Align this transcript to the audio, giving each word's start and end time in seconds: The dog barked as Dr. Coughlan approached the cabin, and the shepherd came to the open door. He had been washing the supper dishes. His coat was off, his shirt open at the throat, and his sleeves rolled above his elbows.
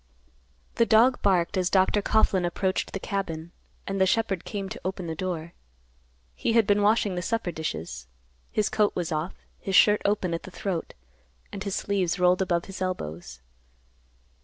The 0.77 0.85
dog 0.87 1.21
barked 1.21 1.57
as 1.57 1.69
Dr. 1.69 2.01
Coughlan 2.01 2.43
approached 2.43 2.91
the 2.93 2.99
cabin, 2.99 3.51
and 3.85 4.01
the 4.01 4.07
shepherd 4.07 4.45
came 4.45 4.67
to 4.67 4.79
the 4.79 4.87
open 4.87 5.13
door. 5.13 5.53
He 6.33 6.53
had 6.53 6.65
been 6.65 6.81
washing 6.81 7.13
the 7.13 7.21
supper 7.21 7.51
dishes. 7.51 8.07
His 8.51 8.67
coat 8.67 8.95
was 8.95 9.11
off, 9.11 9.35
his 9.59 9.75
shirt 9.75 10.01
open 10.03 10.33
at 10.33 10.41
the 10.41 10.49
throat, 10.49 10.95
and 11.51 11.63
his 11.63 11.75
sleeves 11.75 12.17
rolled 12.17 12.41
above 12.41 12.65
his 12.65 12.81
elbows. 12.81 13.41